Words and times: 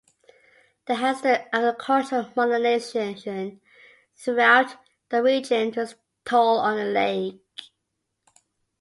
The 0.87 0.95
hastened 0.95 1.43
agricultural 1.53 2.31
modernization 2.35 3.61
throughout 4.15 4.75
the 5.09 5.21
region 5.21 5.69
took 5.71 5.77
its 5.91 5.95
toll 6.25 6.57
on 6.57 6.77
the 6.77 6.85
lake. 6.85 7.43